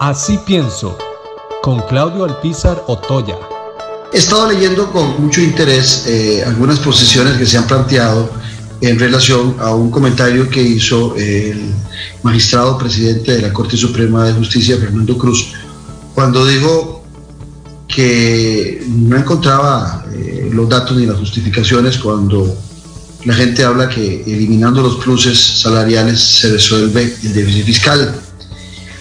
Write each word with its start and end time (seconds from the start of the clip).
Así 0.00 0.38
pienso, 0.46 0.96
con 1.62 1.78
Claudio 1.82 2.24
Alpizar 2.24 2.82
Otoya. 2.86 3.36
He 4.14 4.16
estado 4.16 4.50
leyendo 4.50 4.90
con 4.90 5.22
mucho 5.22 5.42
interés 5.42 6.06
eh, 6.06 6.42
algunas 6.42 6.78
posiciones 6.78 7.36
que 7.36 7.44
se 7.44 7.58
han 7.58 7.66
planteado 7.66 8.30
en 8.80 8.98
relación 8.98 9.56
a 9.60 9.74
un 9.74 9.90
comentario 9.90 10.48
que 10.48 10.62
hizo 10.62 11.14
el 11.16 11.74
magistrado 12.22 12.78
presidente 12.78 13.32
de 13.32 13.42
la 13.42 13.52
Corte 13.52 13.76
Suprema 13.76 14.24
de 14.24 14.32
Justicia, 14.32 14.78
Fernando 14.78 15.18
Cruz, 15.18 15.52
cuando 16.14 16.46
dijo 16.46 17.04
que 17.86 18.82
no 18.88 19.18
encontraba 19.18 20.06
eh, 20.14 20.48
los 20.50 20.66
datos 20.66 20.96
ni 20.96 21.04
las 21.04 21.18
justificaciones 21.18 21.98
cuando 21.98 22.56
la 23.26 23.34
gente 23.34 23.64
habla 23.64 23.90
que 23.90 24.22
eliminando 24.22 24.80
los 24.80 24.96
pluses 24.96 25.38
salariales 25.38 26.18
se 26.18 26.52
resuelve 26.52 27.14
el 27.22 27.34
déficit 27.34 27.66
fiscal. 27.66 28.29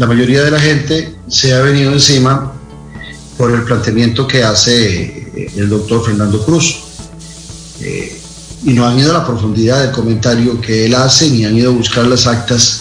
La 0.00 0.06
mayoría 0.06 0.42
de 0.42 0.50
la 0.50 0.58
gente 0.58 1.14
se 1.28 1.52
ha 1.52 1.60
venido 1.60 1.92
encima 1.92 2.54
por 3.36 3.50
el 3.50 3.64
planteamiento 3.64 4.26
que 4.26 4.42
hace 4.42 4.94
eh, 5.36 5.52
el 5.56 5.68
doctor 5.68 6.02
Fernando 6.02 6.42
Cruz. 6.42 6.78
Eh, 7.82 8.18
y 8.64 8.72
no 8.72 8.86
han 8.86 8.98
ido 8.98 9.10
a 9.10 9.18
la 9.18 9.26
profundidad 9.26 9.82
del 9.82 9.92
comentario 9.92 10.58
que 10.58 10.86
él 10.86 10.94
hace, 10.94 11.28
ni 11.28 11.44
han 11.44 11.54
ido 11.54 11.72
a 11.72 11.74
buscar 11.74 12.06
las 12.06 12.26
actas 12.26 12.80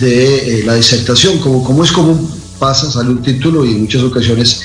de 0.00 0.58
eh, 0.58 0.64
la 0.64 0.74
disertación. 0.74 1.38
Como, 1.38 1.62
como 1.62 1.84
es 1.84 1.92
común, 1.92 2.28
pasa, 2.58 2.90
sale 2.90 3.10
un 3.10 3.22
título 3.22 3.64
y 3.64 3.70
en 3.70 3.82
muchas 3.82 4.02
ocasiones 4.02 4.62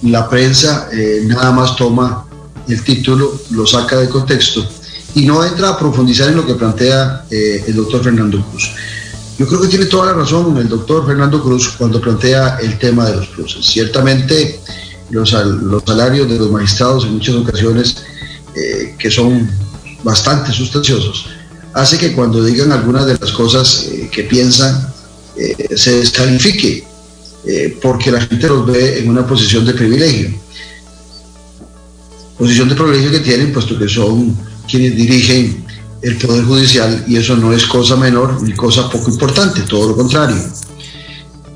la 0.00 0.30
prensa 0.30 0.88
nada 1.24 1.52
más 1.52 1.76
toma 1.76 2.24
el 2.68 2.82
título, 2.82 3.38
lo 3.50 3.66
saca 3.66 3.98
de 3.98 4.08
contexto 4.08 4.66
y 5.14 5.26
no 5.26 5.44
entra 5.44 5.68
a 5.68 5.78
profundizar 5.78 6.30
en 6.30 6.36
lo 6.36 6.46
que 6.46 6.54
plantea 6.54 7.26
el 7.30 7.74
doctor 7.76 8.02
Fernando 8.02 8.42
Cruz. 8.50 8.70
Yo 9.38 9.48
creo 9.48 9.60
que 9.62 9.68
tiene 9.68 9.86
toda 9.86 10.06
la 10.06 10.12
razón 10.12 10.56
el 10.58 10.68
doctor 10.68 11.04
Fernando 11.06 11.42
Cruz 11.42 11.74
cuando 11.76 12.00
plantea 12.00 12.58
el 12.62 12.78
tema 12.78 13.06
de 13.06 13.16
los 13.16 13.26
pluses. 13.28 13.66
Ciertamente 13.66 14.60
los, 15.10 15.30
salarios 15.30 16.28
de 16.28 16.38
los 16.38 16.50
magistrados 16.50 17.04
en 17.04 17.14
muchas 17.14 17.34
ocasiones, 17.34 17.96
eh, 18.54 18.94
que 18.96 19.10
son 19.10 19.50
bastante 20.04 20.52
sustanciosos, 20.52 21.26
hace 21.72 21.98
que 21.98 22.12
cuando 22.12 22.44
digan 22.44 22.70
algunas 22.70 23.06
de 23.06 23.16
las 23.18 23.32
cosas 23.32 23.88
eh, 23.90 24.08
que 24.12 24.22
piensan, 24.22 24.88
eh, 25.36 25.76
se 25.76 25.98
descalifique, 25.98 26.84
porque 27.82 28.10
la 28.10 28.22
gente 28.22 28.48
los 28.48 28.64
ve 28.64 29.00
en 29.00 29.10
una 29.10 29.26
posición 29.26 29.66
de 29.66 29.74
privilegio. 29.74 30.30
Posición 32.38 32.68
de 32.70 32.74
privilegio 32.74 33.10
que 33.10 33.20
tienen, 33.20 33.52
puesto 33.52 33.78
que 33.78 33.86
son 33.86 34.34
quienes 34.66 34.96
dirigen 34.96 35.63
el 36.04 36.18
Poder 36.18 36.44
Judicial 36.44 37.04
y 37.08 37.16
eso 37.16 37.34
no 37.34 37.52
es 37.52 37.64
cosa 37.64 37.96
menor 37.96 38.42
ni 38.42 38.52
cosa 38.52 38.90
poco 38.90 39.10
importante, 39.10 39.62
todo 39.62 39.88
lo 39.88 39.96
contrario. 39.96 40.36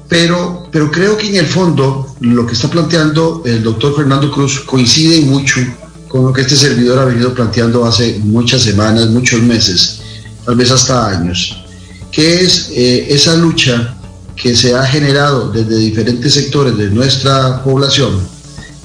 Pero, 0.08 0.66
pero 0.72 0.91
creo 0.91 1.18
que 1.18 1.28
en 1.28 1.36
el 1.36 1.46
fondo 1.46 2.16
lo 2.20 2.46
que 2.46 2.54
está 2.54 2.70
planteando 2.70 3.42
el 3.44 3.62
doctor 3.62 3.94
Fernando 3.94 4.30
Cruz 4.32 4.60
coincide 4.60 5.20
mucho 5.26 5.60
con 6.08 6.24
lo 6.24 6.32
que 6.32 6.41
este 6.41 6.56
servidor 6.56 6.98
ha 6.98 7.04
venido 7.04 7.34
planteando 7.34 7.84
hace 7.84 8.19
muchas 8.24 8.62
semanas, 8.62 9.08
muchos 9.08 9.42
meses, 9.42 10.00
tal 10.46 10.56
vez 10.56 10.70
hasta 10.70 11.08
años, 11.10 11.62
que 12.10 12.41
es 12.41 12.70
eh, 12.72 13.06
esa 13.10 13.36
lucha 13.36 13.94
que 14.34 14.56
se 14.56 14.74
ha 14.74 14.84
generado 14.86 15.50
desde 15.50 15.76
diferentes 15.76 16.32
sectores 16.32 16.74
de 16.78 16.88
nuestra 16.88 17.62
población, 17.62 18.19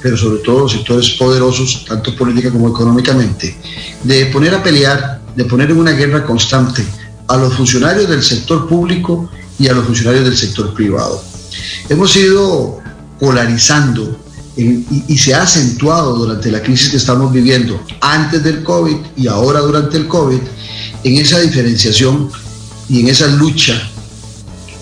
pero 0.02 0.18
sobre 0.18 0.40
todo 0.40 0.68
sectores 0.68 1.12
poderosos, 1.12 1.86
tanto 1.88 2.14
política 2.18 2.52
como 2.52 2.68
económicamente, 2.68 3.56
de 4.04 4.26
poner 4.26 4.54
a 4.56 4.62
pelear 4.62 5.23
de 5.36 5.46
poner 5.46 5.72
en 5.72 5.78
una 5.78 5.92
guerra 5.92 6.26
constante 6.26 6.86
a 7.28 7.38
los 7.38 7.54
funcionarios 7.54 8.10
del 8.10 8.24
sector 8.24 8.68
público 8.68 9.30
y 9.60 9.68
a 9.68 9.74
los 9.74 9.86
funcionarios 9.86 10.26
del 10.26 10.38
sector 10.38 10.74
privado. 10.74 11.24
Hemos 11.90 12.16
ido 12.16 12.80
polarizando 13.20 14.20
y, 14.56 15.18
se 15.18 15.34
ha 15.34 15.44
acentuado 15.44 16.16
durante 16.16 16.52
la 16.52 16.62
crisis 16.62 16.90
que 16.90 16.98
estamos 16.98 17.32
viviendo, 17.32 17.82
antes 18.02 18.44
del 18.44 18.64
COVID 18.64 18.98
y 19.16 19.28
ahora 19.28 19.60
durante 19.62 19.98
el 19.98 20.08
COVID, 20.08 20.40
en 21.04 21.18
esa 21.18 21.40
diferenciación 21.40 22.30
y 22.88 23.02
en 23.02 23.08
esa 23.08 23.28
lucha 23.28 23.90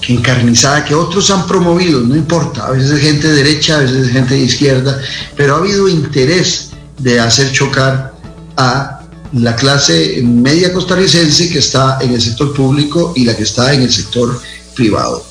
encarnizada 0.08 0.84
que 0.84 0.96
otros 0.96 1.30
han 1.30 1.48
promovido, 1.48 2.02
no 2.02 2.16
importa, 2.16 2.66
a 2.66 2.72
veces 2.72 2.92
es 2.92 3.02
gente 3.02 3.28
de 3.30 3.44
derecha, 3.44 3.78
a 3.78 3.80
veces 3.80 4.08
es 4.08 4.12
gente 4.12 4.34
de 4.34 4.42
izquierda, 4.42 5.00
pero 5.38 5.56
ha 5.56 5.59
habido 5.59 5.88
interés 5.88 6.72
de 6.98 7.20
hacer 7.20 7.52
chocar 7.52 8.14
a 8.58 9.00
la 9.34 9.56
clase 9.56 10.22
media 10.24 10.74
costarricense 10.74 11.50
que 11.50 11.59
está 11.59 12.00
en 12.02 12.14
el 12.14 12.22
sector 12.22 12.53
público 12.53 13.14
y 13.16 13.25
la 13.25 13.36
que 13.36 13.44
está 13.44 13.74
en 13.74 13.84
el 13.84 13.92
sector 13.92 14.40
privado. 14.75 15.24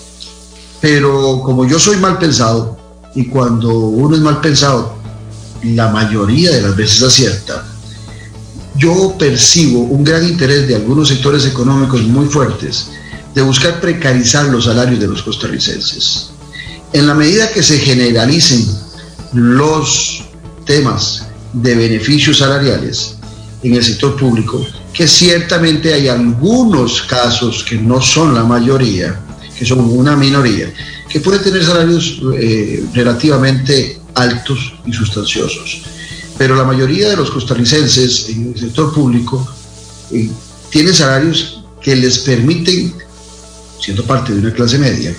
Pero 0.81 1.43
como 1.44 1.66
yo 1.66 1.78
soy 1.78 1.97
mal 1.99 2.19
pensado, 2.19 2.78
y 3.15 3.27
cuando 3.27 3.77
uno 3.77 4.16
es 4.16 4.22
mal 4.22 4.41
pensado, 4.41 4.94
la 5.62 5.88
mayoría 5.88 6.50
de 6.53 6.62
las 6.62 6.77
veces 6.77 7.03
acierta, 7.03 7.66
yo 8.77 9.15
percibo 9.19 9.81
un 9.81 10.05
gran 10.05 10.27
interés 10.27 10.67
de 10.67 10.77
algunos 10.77 11.09
sectores 11.09 11.44
económicos 11.44 12.03
muy 12.03 12.27
fuertes 12.27 12.87
de 13.34 13.43
buscar 13.43 13.81
precarizar 13.81 14.47
los 14.47 14.65
salarios 14.65 14.99
de 14.99 15.09
los 15.09 15.22
costarricenses. 15.22 16.31
En 16.93 17.06
la 17.06 17.15
medida 17.15 17.53
que 17.53 17.62
se 17.62 17.78
generalicen 17.78 18.67
los 19.32 20.25
temas 20.65 21.27
de 21.53 21.75
beneficios 21.75 22.38
salariales, 22.38 23.17
en 23.62 23.75
el 23.75 23.84
sector 23.84 24.16
público, 24.16 24.66
que 24.93 25.06
ciertamente 25.06 25.93
hay 25.93 26.09
algunos 26.09 27.03
casos 27.03 27.65
que 27.65 27.76
no 27.76 28.00
son 28.00 28.34
la 28.34 28.44
mayoría, 28.44 29.21
que 29.59 29.66
son 29.66 29.81
una 29.81 30.16
minoría, 30.16 30.72
que 31.09 31.21
pueden 31.21 31.43
tener 31.43 31.65
salarios 31.65 32.20
eh, 32.38 32.84
relativamente 32.94 33.99
altos 34.15 34.75
y 34.87 34.93
sustanciosos. 34.93 35.82
Pero 36.38 36.54
la 36.54 36.65
mayoría 36.65 37.10
de 37.10 37.16
los 37.16 37.31
costarricenses 37.31 38.31
en 38.31 38.53
el 38.54 38.59
sector 38.59 38.94
público 38.94 39.47
eh, 40.10 40.31
tienen 40.70 40.94
salarios 40.94 41.62
que 41.82 41.94
les 41.97 42.20
permiten, 42.20 42.94
siendo 43.81 44.04
parte 44.04 44.32
de 44.32 44.41
una 44.41 44.53
clase 44.53 44.78
media, 44.78 45.15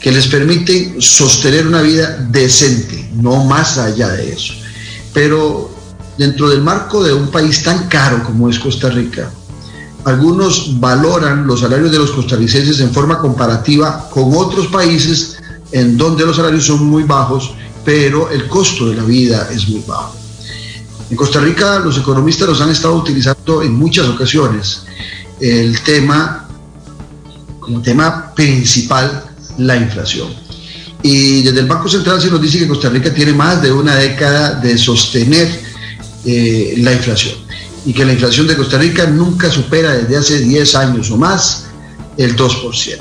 que 0.00 0.12
les 0.12 0.28
permiten 0.28 1.00
sostener 1.02 1.66
una 1.66 1.82
vida 1.82 2.28
decente, 2.30 3.08
no 3.14 3.44
más 3.44 3.78
allá 3.78 4.08
de 4.10 4.32
eso. 4.32 4.54
Pero 5.12 5.77
dentro 6.18 6.50
del 6.50 6.60
marco 6.60 7.02
de 7.02 7.14
un 7.14 7.28
país 7.28 7.62
tan 7.62 7.86
caro 7.86 8.24
como 8.24 8.50
es 8.50 8.58
Costa 8.58 8.90
Rica, 8.90 9.30
algunos 10.04 10.78
valoran 10.80 11.46
los 11.46 11.60
salarios 11.60 11.90
de 11.90 11.98
los 11.98 12.10
costarricenses 12.10 12.80
en 12.80 12.92
forma 12.92 13.18
comparativa 13.18 14.08
con 14.10 14.34
otros 14.34 14.66
países 14.68 15.38
en 15.70 15.96
donde 15.96 16.24
los 16.24 16.36
salarios 16.36 16.64
son 16.64 16.86
muy 16.86 17.02
bajos, 17.02 17.52
pero 17.84 18.30
el 18.30 18.48
costo 18.48 18.88
de 18.88 18.96
la 18.96 19.02
vida 19.04 19.48
es 19.52 19.68
muy 19.68 19.82
bajo. 19.86 20.16
En 21.10 21.16
Costa 21.16 21.40
Rica 21.40 21.78
los 21.78 21.98
economistas 21.98 22.48
los 22.48 22.60
han 22.60 22.70
estado 22.70 22.94
utilizando 22.94 23.62
en 23.62 23.74
muchas 23.74 24.08
ocasiones 24.08 24.82
el 25.40 25.80
tema, 25.82 26.48
como 27.60 27.80
tema 27.80 28.32
principal, 28.34 29.24
la 29.58 29.76
inflación. 29.76 30.28
Y 31.02 31.42
desde 31.42 31.60
el 31.60 31.66
Banco 31.66 31.88
Central 31.88 32.20
se 32.20 32.30
nos 32.30 32.40
dice 32.40 32.58
que 32.58 32.68
Costa 32.68 32.88
Rica 32.88 33.12
tiene 33.12 33.32
más 33.32 33.62
de 33.62 33.72
una 33.72 33.94
década 33.94 34.54
de 34.54 34.76
sostener 34.76 35.67
eh, 36.30 36.74
la 36.76 36.92
inflación 36.92 37.36
y 37.86 37.94
que 37.94 38.04
la 38.04 38.12
inflación 38.12 38.46
de 38.46 38.54
Costa 38.54 38.76
Rica 38.76 39.06
nunca 39.06 39.50
supera 39.50 39.94
desde 39.94 40.14
hace 40.14 40.40
10 40.40 40.74
años 40.74 41.10
o 41.10 41.16
más 41.16 41.64
el 42.18 42.36
2%. 42.36 42.98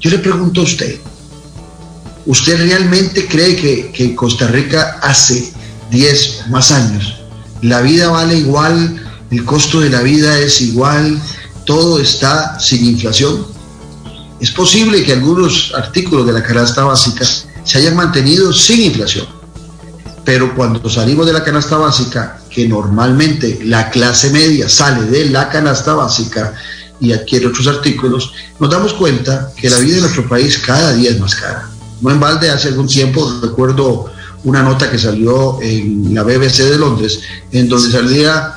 Yo 0.00 0.10
le 0.10 0.18
pregunto 0.18 0.62
a 0.62 0.64
usted, 0.64 0.98
¿usted 2.26 2.58
realmente 2.58 3.28
cree 3.28 3.54
que, 3.54 3.92
que 3.92 4.16
Costa 4.16 4.48
Rica 4.48 4.98
hace 5.00 5.52
10 5.92 6.46
o 6.46 6.50
más 6.50 6.72
años 6.72 7.14
la 7.62 7.82
vida 7.82 8.10
vale 8.10 8.36
igual, 8.36 9.00
el 9.30 9.44
costo 9.44 9.80
de 9.80 9.90
la 9.90 10.02
vida 10.02 10.36
es 10.36 10.60
igual, 10.60 11.22
todo 11.64 12.00
está 12.00 12.58
sin 12.58 12.84
inflación? 12.84 13.46
Es 14.40 14.50
posible 14.50 15.04
que 15.04 15.12
algunos 15.12 15.72
artículos 15.76 16.26
de 16.26 16.32
la 16.32 16.42
canasta 16.42 16.82
básica 16.82 17.24
se 17.24 17.78
hayan 17.78 17.94
mantenido 17.94 18.52
sin 18.52 18.82
inflación 18.82 19.43
pero 20.24 20.54
cuando 20.54 20.88
salimos 20.88 21.26
de 21.26 21.32
la 21.32 21.44
canasta 21.44 21.76
básica, 21.76 22.38
que 22.48 22.66
normalmente 22.66 23.60
la 23.64 23.90
clase 23.90 24.30
media 24.30 24.68
sale 24.68 25.04
de 25.06 25.26
la 25.26 25.48
canasta 25.50 25.94
básica 25.94 26.54
y 26.98 27.12
adquiere 27.12 27.46
otros 27.46 27.66
artículos, 27.66 28.32
nos 28.58 28.70
damos 28.70 28.94
cuenta 28.94 29.52
que 29.56 29.68
la 29.68 29.78
vida 29.78 29.96
en 29.96 30.02
nuestro 30.02 30.28
país 30.28 30.58
cada 30.58 30.94
día 30.94 31.10
es 31.10 31.20
más 31.20 31.34
cara. 31.34 31.68
No 32.00 32.10
en 32.10 32.20
balde, 32.20 32.50
hace 32.50 32.68
algún 32.68 32.86
tiempo 32.86 33.40
recuerdo 33.42 34.06
una 34.44 34.62
nota 34.62 34.90
que 34.90 34.98
salió 34.98 35.60
en 35.60 36.14
la 36.14 36.22
BBC 36.22 36.64
de 36.70 36.78
Londres, 36.78 37.20
en 37.52 37.68
donde 37.68 37.90
salía 37.90 38.54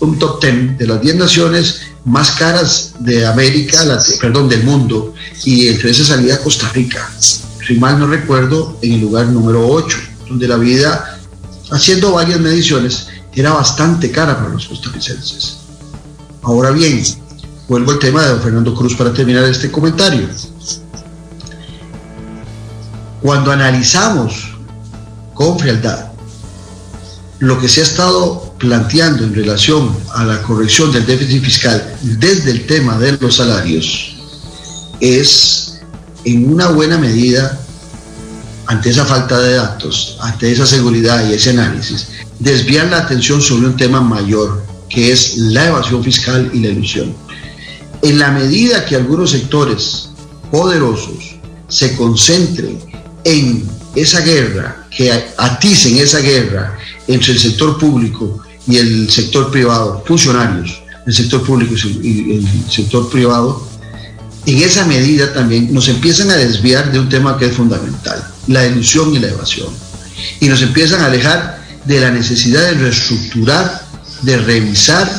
un 0.00 0.18
top 0.18 0.42
10 0.42 0.78
de 0.78 0.86
las 0.86 1.00
10 1.00 1.16
naciones 1.16 1.82
más 2.04 2.32
caras 2.32 2.94
de 3.00 3.26
América, 3.26 3.78
perdón, 4.20 4.48
del 4.48 4.64
mundo, 4.64 5.14
y 5.44 5.68
esas 5.68 6.08
salía 6.08 6.38
Costa 6.38 6.68
Rica. 6.72 7.08
Si 7.66 7.74
mal 7.74 7.98
no 7.98 8.06
recuerdo, 8.08 8.78
en 8.82 8.94
el 8.94 9.00
lugar 9.00 9.26
número 9.26 9.66
8 9.68 10.11
donde 10.32 10.48
la 10.48 10.56
vida, 10.56 11.18
haciendo 11.70 12.12
varias 12.12 12.40
mediciones, 12.40 13.08
era 13.34 13.52
bastante 13.52 14.10
cara 14.10 14.36
para 14.36 14.48
los 14.48 14.66
costarricenses. 14.66 15.58
Ahora 16.42 16.70
bien, 16.70 17.02
vuelvo 17.68 17.92
al 17.92 17.98
tema 17.98 18.22
de 18.22 18.28
don 18.30 18.42
Fernando 18.42 18.74
Cruz 18.74 18.94
para 18.94 19.12
terminar 19.12 19.44
este 19.44 19.70
comentario. 19.70 20.26
Cuando 23.20 23.52
analizamos 23.52 24.54
con 25.34 25.58
frialdad 25.58 26.08
lo 27.38 27.60
que 27.60 27.68
se 27.68 27.80
ha 27.80 27.84
estado 27.84 28.54
planteando 28.58 29.24
en 29.24 29.34
relación 29.34 29.94
a 30.14 30.24
la 30.24 30.42
corrección 30.42 30.92
del 30.92 31.04
déficit 31.04 31.42
fiscal 31.42 31.94
desde 32.00 32.52
el 32.52 32.66
tema 32.66 32.96
de 32.98 33.18
los 33.18 33.36
salarios, 33.36 34.16
es 35.00 35.80
en 36.24 36.52
una 36.52 36.68
buena 36.68 36.98
medida, 36.98 37.60
ante 38.72 38.88
esa 38.88 39.04
falta 39.04 39.38
de 39.38 39.56
datos, 39.56 40.16
ante 40.22 40.50
esa 40.50 40.66
seguridad 40.66 41.28
y 41.28 41.34
ese 41.34 41.50
análisis, 41.50 42.08
desviar 42.38 42.88
la 42.88 43.00
atención 43.00 43.42
sobre 43.42 43.66
un 43.66 43.76
tema 43.76 44.00
mayor, 44.00 44.64
que 44.88 45.12
es 45.12 45.36
la 45.36 45.66
evasión 45.66 46.02
fiscal 46.02 46.50
y 46.54 46.60
la 46.60 46.68
ilusión. 46.68 47.14
En 48.00 48.18
la 48.18 48.30
medida 48.30 48.86
que 48.86 48.96
algunos 48.96 49.32
sectores 49.32 50.08
poderosos 50.50 51.36
se 51.68 51.94
concentren 51.96 52.78
en 53.24 53.68
esa 53.94 54.22
guerra, 54.22 54.86
que 54.90 55.12
aticen 55.36 55.98
esa 55.98 56.20
guerra 56.20 56.78
entre 57.06 57.32
el 57.32 57.38
sector 57.38 57.76
público 57.76 58.40
y 58.66 58.78
el 58.78 59.10
sector 59.10 59.50
privado, 59.50 60.02
funcionarios 60.06 60.82
del 61.04 61.14
sector 61.14 61.42
público 61.42 61.74
y 62.02 62.38
el 62.38 62.70
sector 62.70 63.10
privado, 63.10 63.68
en 64.46 64.62
esa 64.62 64.86
medida 64.86 65.30
también 65.34 65.74
nos 65.74 65.88
empiezan 65.88 66.30
a 66.30 66.36
desviar 66.36 66.90
de 66.90 67.00
un 67.00 67.10
tema 67.10 67.36
que 67.36 67.46
es 67.46 67.52
fundamental, 67.52 68.31
la 68.46 68.66
ilusión 68.66 69.14
y 69.14 69.18
la 69.18 69.28
evasión. 69.28 69.68
Y 70.40 70.48
nos 70.48 70.62
empiezan 70.62 71.00
a 71.00 71.06
alejar 71.06 71.62
de 71.84 72.00
la 72.00 72.10
necesidad 72.10 72.62
de 72.62 72.74
reestructurar, 72.74 73.86
de 74.22 74.36
revisar 74.38 75.10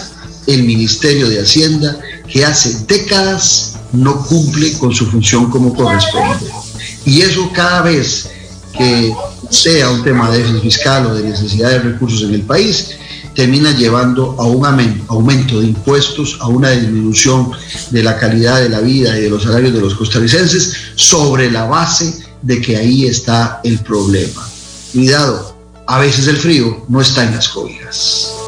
el 0.47 0.63
Ministerio 0.63 1.29
de 1.29 1.41
Hacienda, 1.41 1.97
que 2.27 2.45
hace 2.45 2.85
décadas 2.87 3.75
no 3.91 4.25
cumple 4.25 4.73
con 4.73 4.93
su 4.93 5.05
función 5.09 5.49
como 5.49 5.73
corresponde. 5.73 6.47
Y 7.05 7.21
eso 7.21 7.49
cada 7.53 7.81
vez 7.81 8.29
que 8.77 9.13
sea 9.49 9.89
un 9.89 10.03
tema 10.03 10.31
de 10.31 10.39
déficit 10.39 10.61
fiscal 10.61 11.05
o 11.05 11.15
de 11.15 11.29
necesidad 11.29 11.69
de 11.69 11.79
recursos 11.79 12.23
en 12.23 12.33
el 12.33 12.41
país, 12.41 12.87
termina 13.35 13.71
llevando 13.71 14.35
a 14.39 14.45
un 14.45 14.65
aumento 15.07 15.59
de 15.59 15.67
impuestos, 15.67 16.37
a 16.39 16.47
una 16.47 16.71
disminución 16.71 17.51
de 17.89 18.03
la 18.03 18.17
calidad 18.17 18.61
de 18.61 18.69
la 18.69 18.79
vida 18.79 19.17
y 19.17 19.23
de 19.23 19.29
los 19.29 19.43
salarios 19.43 19.73
de 19.73 19.81
los 19.81 19.95
costarricenses 19.95 20.73
sobre 20.95 21.49
la 21.51 21.65
base 21.65 22.23
de 22.43 22.61
que 22.61 22.77
ahí 22.77 23.05
está 23.07 23.59
el 23.63 23.79
problema. 23.79 24.47
Cuidado, 24.91 25.57
a 25.87 25.99
veces 25.99 26.27
el 26.27 26.37
frío 26.37 26.85
no 26.87 27.01
está 27.01 27.23
en 27.23 27.35
las 27.35 27.49
cobijas. 27.49 28.42